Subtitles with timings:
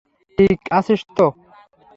[0.37, 1.25] ঠিক আছিস তো?